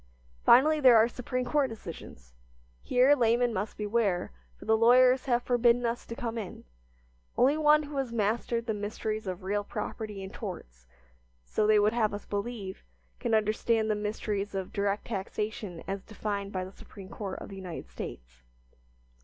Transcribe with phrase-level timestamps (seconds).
[0.43, 2.33] Finally, there are Supreme Court decisions.
[2.81, 6.63] Here laymen must beware, for the lawyers have forbidden us to come in;
[7.37, 10.87] only one who has mastered the mysteries of real property and torts,
[11.45, 12.81] so they would have us believe,
[13.19, 17.55] can understand the mysteries of direct taxation as defined by the Supreme Court of the
[17.57, 18.41] United States.